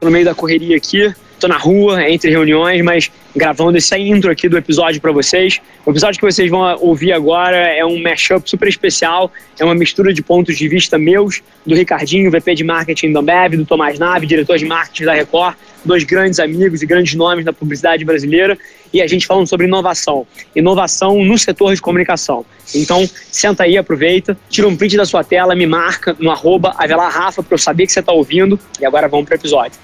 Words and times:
no 0.00 0.10
meio 0.10 0.24
da 0.24 0.34
correria 0.34 0.76
aqui, 0.76 1.14
tô 1.38 1.48
na 1.48 1.58
rua, 1.58 2.08
entre 2.08 2.30
reuniões, 2.30 2.82
mas 2.82 3.10
gravando 3.34 3.76
essa 3.76 3.98
intro 3.98 4.30
aqui 4.30 4.48
do 4.48 4.56
episódio 4.56 5.00
para 5.00 5.12
vocês. 5.12 5.60
O 5.84 5.90
episódio 5.90 6.18
que 6.18 6.24
vocês 6.24 6.50
vão 6.50 6.76
ouvir 6.80 7.12
agora 7.12 7.56
é 7.56 7.84
um 7.84 8.00
mashup 8.00 8.48
super 8.48 8.68
especial, 8.68 9.30
é 9.58 9.64
uma 9.64 9.74
mistura 9.74 10.12
de 10.12 10.22
pontos 10.22 10.56
de 10.56 10.66
vista 10.68 10.98
meus, 10.98 11.42
do 11.66 11.74
Ricardinho, 11.74 12.30
VP 12.30 12.54
de 12.54 12.64
Marketing 12.64 13.12
da 13.12 13.20
Ambev, 13.20 13.56
do 13.56 13.66
Tomás 13.66 13.98
Nave, 13.98 14.26
diretor 14.26 14.56
de 14.56 14.64
marketing 14.64 15.04
da 15.04 15.12
Record, 15.12 15.56
dois 15.84 16.04
grandes 16.04 16.40
amigos 16.40 16.82
e 16.82 16.86
grandes 16.86 17.14
nomes 17.14 17.44
da 17.44 17.52
publicidade 17.52 18.04
brasileira, 18.04 18.56
e 18.92 19.02
a 19.02 19.06
gente 19.06 19.26
falando 19.26 19.46
sobre 19.46 19.66
inovação. 19.66 20.26
Inovação 20.54 21.22
no 21.22 21.38
setor 21.38 21.74
de 21.74 21.80
comunicação. 21.80 22.46
Então, 22.74 23.08
senta 23.30 23.64
aí, 23.64 23.76
aproveita, 23.76 24.36
tira 24.48 24.66
um 24.66 24.76
print 24.76 24.96
da 24.96 25.04
sua 25.04 25.22
tela, 25.22 25.54
me 25.54 25.66
marca 25.66 26.16
no 26.18 26.30
arroba 26.30 26.74
Rafa 26.78 27.42
para 27.42 27.54
eu 27.54 27.58
saber 27.58 27.86
que 27.86 27.92
você 27.92 28.00
está 28.00 28.12
ouvindo, 28.12 28.58
e 28.80 28.86
agora 28.86 29.06
vamos 29.08 29.26
para 29.26 29.34
o 29.34 29.38
episódio. 29.38 29.78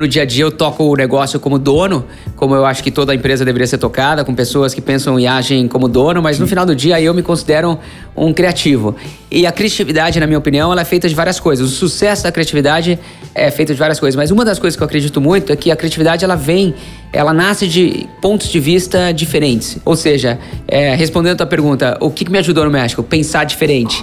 No 0.00 0.08
dia 0.08 0.22
a 0.22 0.24
dia 0.24 0.44
eu 0.44 0.50
toco 0.50 0.82
o 0.84 0.96
negócio 0.96 1.38
como 1.38 1.58
dono, 1.58 2.06
como 2.34 2.54
eu 2.54 2.64
acho 2.64 2.82
que 2.82 2.90
toda 2.90 3.14
empresa 3.14 3.44
deveria 3.44 3.66
ser 3.66 3.76
tocada, 3.76 4.24
com 4.24 4.34
pessoas 4.34 4.72
que 4.72 4.80
pensam 4.80 5.20
e 5.20 5.26
agem 5.26 5.68
como 5.68 5.90
dono, 5.90 6.22
mas 6.22 6.38
no 6.38 6.46
final 6.46 6.64
do 6.64 6.74
dia 6.74 6.98
eu 6.98 7.12
me 7.12 7.22
considero 7.22 7.78
um 8.16 8.32
criativo. 8.32 8.96
E 9.30 9.46
a 9.46 9.52
criatividade, 9.52 10.18
na 10.18 10.26
minha 10.26 10.38
opinião, 10.38 10.72
ela 10.72 10.80
é 10.80 10.84
feita 10.86 11.06
de 11.06 11.14
várias 11.14 11.38
coisas. 11.38 11.70
O 11.70 11.70
sucesso 11.70 12.22
da 12.22 12.32
criatividade 12.32 12.98
é 13.34 13.50
feito 13.50 13.74
de 13.74 13.78
várias 13.78 14.00
coisas, 14.00 14.16
mas 14.16 14.30
uma 14.30 14.42
das 14.42 14.58
coisas 14.58 14.74
que 14.74 14.82
eu 14.82 14.86
acredito 14.86 15.20
muito 15.20 15.52
é 15.52 15.56
que 15.56 15.70
a 15.70 15.76
criatividade 15.76 16.24
ela 16.24 16.34
vem, 16.34 16.74
ela 17.12 17.34
nasce 17.34 17.68
de 17.68 18.08
pontos 18.22 18.48
de 18.48 18.58
vista 18.58 19.12
diferentes. 19.12 19.76
Ou 19.84 19.96
seja, 19.96 20.38
é, 20.66 20.94
respondendo 20.94 21.34
a 21.34 21.36
tua 21.36 21.46
pergunta, 21.46 21.98
o 22.00 22.10
que, 22.10 22.24
que 22.24 22.32
me 22.32 22.38
ajudou 22.38 22.64
no 22.64 22.70
México? 22.70 23.02
Pensar 23.02 23.44
diferente 23.44 24.02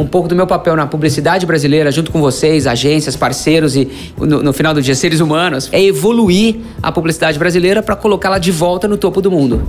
um 0.00 0.06
pouco 0.06 0.28
do 0.28 0.34
meu 0.34 0.46
papel 0.46 0.74
na 0.74 0.86
publicidade 0.86 1.44
brasileira, 1.46 1.90
junto 1.90 2.10
com 2.10 2.20
vocês, 2.20 2.66
agências, 2.66 3.16
parceiros 3.16 3.76
e, 3.76 3.88
no, 4.16 4.42
no 4.42 4.52
final 4.52 4.72
do 4.72 4.80
dia, 4.80 4.94
seres 4.94 5.20
humanos, 5.20 5.68
é 5.72 5.82
evoluir 5.82 6.56
a 6.82 6.90
publicidade 6.90 7.38
brasileira 7.38 7.82
para 7.82 7.94
colocá-la 7.94 8.38
de 8.38 8.50
volta 8.50 8.88
no 8.88 8.96
topo 8.96 9.20
do 9.20 9.30
mundo. 9.30 9.62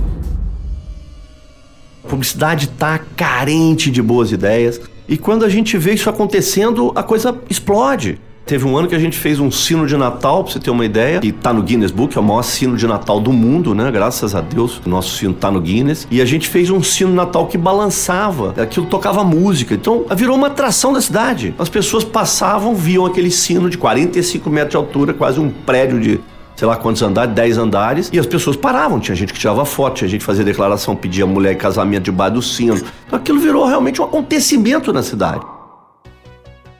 A 2.04 2.08
publicidade 2.08 2.66
está 2.66 2.98
carente 3.16 3.90
de 3.90 4.02
boas 4.02 4.32
ideias 4.32 4.80
e 5.08 5.16
quando 5.16 5.44
a 5.44 5.48
gente 5.48 5.76
vê 5.76 5.92
isso 5.92 6.08
acontecendo, 6.08 6.92
a 6.94 7.02
coisa 7.02 7.36
explode. 7.48 8.18
Teve 8.44 8.66
um 8.66 8.76
ano 8.76 8.88
que 8.88 8.94
a 8.94 8.98
gente 8.98 9.16
fez 9.16 9.38
um 9.38 9.50
sino 9.50 9.86
de 9.86 9.96
Natal, 9.96 10.42
pra 10.42 10.52
você 10.52 10.58
ter 10.58 10.70
uma 10.70 10.84
ideia, 10.84 11.20
e 11.22 11.30
tá 11.30 11.52
no 11.52 11.62
Guinness 11.62 11.92
Book, 11.92 12.16
é 12.16 12.20
o 12.20 12.24
maior 12.24 12.42
sino 12.42 12.76
de 12.76 12.86
Natal 12.86 13.20
do 13.20 13.32
mundo, 13.32 13.74
né? 13.74 13.90
Graças 13.90 14.34
a 14.34 14.40
Deus, 14.40 14.80
o 14.84 14.88
nosso 14.88 15.16
sino 15.16 15.32
tá 15.32 15.50
no 15.50 15.60
Guinness. 15.60 16.08
E 16.10 16.20
a 16.20 16.24
gente 16.24 16.48
fez 16.48 16.68
um 16.68 16.82
sino 16.82 17.14
Natal 17.14 17.46
que 17.46 17.56
balançava, 17.56 18.52
aquilo 18.60 18.86
tocava 18.86 19.22
música. 19.22 19.74
Então, 19.74 20.04
virou 20.16 20.36
uma 20.36 20.48
atração 20.48 20.92
da 20.92 21.00
cidade. 21.00 21.54
As 21.58 21.68
pessoas 21.68 22.04
passavam, 22.04 22.74
viam 22.74 23.06
aquele 23.06 23.30
sino 23.30 23.70
de 23.70 23.78
45 23.78 24.50
metros 24.50 24.70
de 24.72 24.76
altura, 24.76 25.14
quase 25.14 25.38
um 25.38 25.48
prédio 25.48 26.00
de 26.00 26.20
sei 26.56 26.68
lá 26.68 26.76
quantos 26.76 27.02
andares, 27.02 27.34
10 27.34 27.58
andares, 27.58 28.10
e 28.12 28.18
as 28.18 28.26
pessoas 28.26 28.56
paravam. 28.56 29.00
Tinha 29.00 29.16
gente 29.16 29.32
que 29.32 29.38
tirava 29.38 29.64
foto, 29.64 29.96
tinha 29.96 30.08
gente 30.08 30.20
que 30.20 30.26
fazia 30.26 30.44
declaração, 30.44 30.94
pedia 30.94 31.26
mulher 31.26 31.54
em 31.54 31.56
casamento 31.56 32.04
debaixo 32.04 32.34
do 32.34 32.42
sino. 32.42 32.80
Então 33.06 33.18
aquilo 33.18 33.40
virou 33.40 33.66
realmente 33.66 34.00
um 34.00 34.04
acontecimento 34.04 34.92
na 34.92 35.02
cidade. 35.02 35.44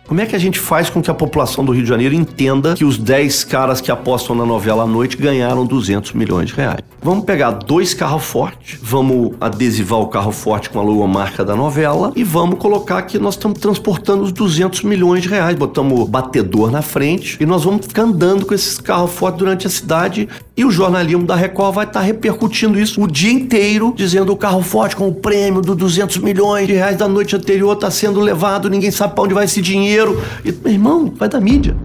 Como 0.07 0.21
é 0.21 0.27
que 0.27 0.35
a 0.35 0.39
gente 0.39 0.59
faz 0.59 0.91
com 0.91 1.01
que 1.01 1.11
a 1.11 1.15
população 1.15 1.65
do 1.65 1.73
Rio 1.73 1.85
de 1.85 1.89
Janeiro 1.89 2.15
entenda 2.15 2.75
que 2.75 2.85
os 2.85 2.99
10 2.99 3.45
caras 3.45 3.81
que 3.81 3.91
apostam 3.91 4.35
na 4.35 4.45
novela 4.45 4.83
à 4.83 4.87
noite 4.87 5.17
ganharam 5.17 5.65
200 5.65 6.13
milhões 6.13 6.49
de 6.49 6.55
reais? 6.55 6.81
Vamos 7.01 7.25
pegar 7.25 7.51
dois 7.53 7.95
carros 7.95 8.23
fortes, 8.25 8.79
vamos 8.81 9.33
adesivar 9.41 9.99
o 10.01 10.09
carro 10.09 10.31
forte 10.31 10.71
com 10.71 10.79
a 10.79 10.83
logomarca 10.83 11.45
da 11.45 11.57
novela 11.57 12.13
e 12.15 12.23
vamos 12.23 12.59
colocar 12.59 13.03
que 13.03 13.19
nós 13.19 13.35
estamos 13.35 13.59
transportando 13.59 14.23
os 14.23 14.33
200 14.33 14.83
milhões 14.83 15.23
de 15.23 15.29
reais. 15.29 15.57
Botamos 15.57 16.09
batedor 16.09 16.71
na 16.71 16.83
frente 16.83 17.39
e 17.41 17.47
nós 17.47 17.65
vamos 17.65 17.87
ficar 17.87 18.03
andando 18.03 18.45
com 18.45 18.55
esses 18.55 18.79
carros 18.79 19.13
fortes 19.13 19.39
durante 19.39 19.67
a 19.67 19.71
cidade 19.71 20.29
e 20.57 20.65
o 20.65 20.71
jornalismo 20.71 21.25
da 21.25 21.35
Record 21.35 21.75
vai 21.75 21.87
estar 21.87 22.01
repercutindo 22.01 22.79
isso 22.79 23.03
o 23.03 23.11
dia 23.11 23.33
inteiro, 23.33 23.95
dizendo 23.97 24.33
o 24.33 24.37
carro 24.37 24.63
forte 24.63 24.95
com 24.95 25.09
o 25.09 25.15
prêmio 25.15 25.61
dos 25.61 25.77
200 25.77 26.19
milhões 26.19 26.67
de 26.67 26.75
reais 26.75 26.97
da 26.97 27.09
noite 27.09 27.35
anterior 27.35 27.73
está 27.73 27.91
sendo 27.91 28.21
levado, 28.21 28.69
ninguém 28.69 28.91
sabe 28.91 29.15
para 29.15 29.25
onde 29.25 29.35
vai 29.35 29.47
esse 29.47 29.63
dinheiro 29.63 30.02
dinheiro. 30.03 30.21
E, 30.45 30.53
meu 30.53 30.73
irmão, 30.73 31.13
vai 31.15 31.29
da 31.29 31.41
mídia. 31.41 31.77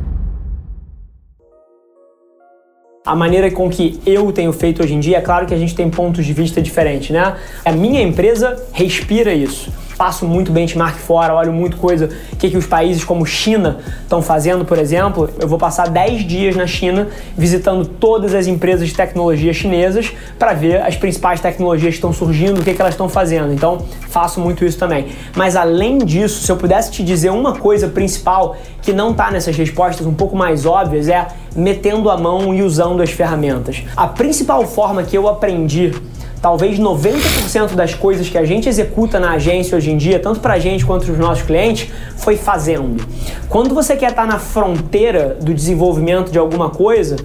A 3.06 3.16
maneira 3.16 3.50
com 3.52 3.70
que 3.70 4.02
eu 4.06 4.32
tenho 4.34 4.52
feito 4.52 4.84
hoje 4.84 4.94
em 4.94 5.00
dia, 5.00 5.18
é 5.18 5.22
claro 5.22 5.46
que 5.46 5.54
a 5.54 5.58
gente 5.58 5.74
tem 5.74 5.90
pontos 5.90 6.26
de 6.26 6.34
vista 6.34 6.62
diferentes, 6.62 7.12
né? 7.12 7.38
A 7.64 7.72
minha 7.72 8.02
empresa 8.02 8.62
respira 8.74 9.34
isso 9.34 9.72
passo 9.98 10.26
muito 10.26 10.52
benchmark 10.52 10.96
fora, 10.98 11.34
olho 11.34 11.52
muito 11.52 11.78
coisa, 11.78 12.10
o 12.32 12.36
que, 12.36 12.50
que 12.50 12.58
os 12.58 12.66
países 12.66 13.04
como 13.04 13.26
China 13.26 13.80
estão 14.04 14.22
fazendo, 14.22 14.64
por 14.64 14.78
exemplo. 14.78 15.30
Eu 15.40 15.48
vou 15.48 15.58
passar 15.58 15.90
10 15.90 16.24
dias 16.26 16.56
na 16.56 16.68
China 16.68 17.08
visitando 17.36 17.86
todas 17.86 18.34
as 18.34 18.48
empresas 18.48 18.88
de 18.88 18.94
tecnologia 18.94 19.54
chinesas 19.54 20.14
para 20.38 20.54
ver 20.54 20.82
as 20.82 20.96
principais 20.96 21.42
tecnologias 21.42 21.92
que 21.92 21.98
estão 21.98 22.14
surgindo, 22.14 22.62
o 22.62 22.64
que, 22.64 22.74
que 22.74 22.82
elas 22.82 22.94
estão 22.94 23.10
fazendo. 23.10 23.52
Então, 23.52 23.80
faço 24.08 24.40
muito 24.40 24.64
isso 24.64 24.78
também. 24.78 25.08
Mas 25.36 25.56
além 25.56 25.98
disso, 25.98 26.42
se 26.44 26.52
eu 26.52 26.58
pudesse 26.58 26.92
te 26.92 27.04
dizer 27.04 27.32
uma 27.32 27.56
coisa 27.56 27.88
principal 27.88 28.56
que 28.82 28.94
não 28.94 29.12
está 29.12 29.32
nessas 29.32 29.58
respostas 29.58 30.06
um 30.06 30.14
pouco 30.14 30.36
mais 30.36 30.66
óbvias, 30.66 31.10
é 31.10 31.28
metendo 31.56 32.10
a 32.10 32.18
mão 32.18 32.54
e 32.54 32.62
usando 32.62 33.02
as 33.02 33.10
ferramentas. 33.10 33.84
A 33.96 34.08
principal 34.08 34.66
forma 34.66 35.04
que 35.04 35.18
eu 35.18 35.28
aprendi 35.28 35.94
talvez 36.42 36.80
90% 36.80 37.76
das 37.76 37.94
coisas 37.94 38.30
que 38.30 38.38
a 38.38 38.46
gente 38.46 38.70
executa 38.70 39.20
na 39.20 39.32
agência 39.32 39.78
hoje 39.78 39.92
em 39.92 39.98
dia, 39.98 40.20
tanto 40.20 40.40
para 40.40 40.54
a 40.54 40.60
gente 40.60 40.86
quanto 40.86 41.06
para 41.06 41.14
os 41.14 41.20
nossos 41.20 41.44
clientes, 41.44 41.90
foi 42.18 42.38
fazendo. 42.38 43.04
Quando 43.50 43.74
você 43.74 43.96
quer 43.96 44.12
estar 44.12 44.26
na 44.26 44.40
fronteira 44.40 45.38
do 45.42 45.54
desenvolvimento 45.54 46.32
de 46.32 46.38
alguma 46.38 46.70
coisa, 46.70 47.16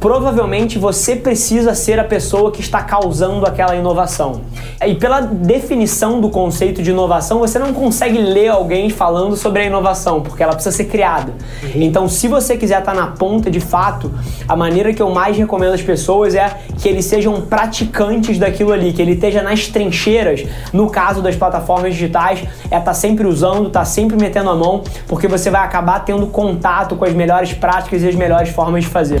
provavelmente 0.00 0.78
você 0.78 1.16
precisa 1.16 1.74
ser 1.74 1.98
a 1.98 2.04
pessoa 2.04 2.52
que 2.52 2.60
está 2.60 2.82
causando 2.82 3.44
aquela 3.44 3.74
inovação. 3.74 4.42
E 4.84 4.94
pela 4.94 5.20
definição 5.20 6.20
do 6.20 6.30
conceito 6.30 6.82
de 6.82 6.90
inovação, 6.90 7.40
você 7.40 7.58
não 7.58 7.72
consegue 7.72 8.18
ler 8.18 8.48
alguém 8.48 8.90
falando 8.90 9.36
sobre 9.36 9.62
a 9.62 9.64
inovação, 9.64 10.20
porque 10.20 10.42
ela 10.42 10.52
precisa 10.52 10.76
ser 10.76 10.84
criada. 10.84 11.32
Uhum. 11.62 11.82
Então, 11.82 12.08
se 12.08 12.28
você 12.28 12.56
quiser 12.56 12.78
estar 12.78 12.94
na 12.94 13.08
ponta 13.08 13.50
de 13.50 13.60
fato, 13.60 14.10
a 14.46 14.54
maneira 14.54 14.92
que 14.94 15.02
eu 15.02 15.10
mais 15.10 15.36
recomendo 15.36 15.74
às 15.74 15.82
pessoas 15.82 16.34
é 16.34 16.58
que 16.78 16.88
eles 16.88 17.04
sejam 17.04 17.40
praticantes 17.42 18.38
daquilo 18.38 18.72
ali, 18.72 18.92
que 18.92 19.02
ele 19.02 19.12
esteja 19.12 19.42
nas 19.42 19.66
trincheiras. 19.66 20.44
No 20.72 20.88
caso 20.88 21.20
das 21.20 21.34
plataformas 21.34 21.94
digitais, 21.94 22.44
é 22.64 22.76
estar 22.76 22.80
tá 22.80 22.94
sempre 22.94 23.26
usando, 23.26 23.66
estar 23.66 23.80
tá 23.80 23.84
sempre 23.84 24.16
metendo 24.16 24.50
a 24.50 24.54
mão, 24.54 24.84
porque 25.08 25.26
você 25.26 25.50
vai 25.50 25.62
acabar 25.62 26.04
tendo 26.04 26.26
contato 26.28 26.94
com 26.94 27.04
as 27.04 27.12
melhores 27.12 27.52
práticas 27.52 28.02
e 28.02 28.08
as 28.08 28.14
melhores 28.14 28.50
formas 28.50 28.84
de 28.84 28.90
fazer. 28.90 29.20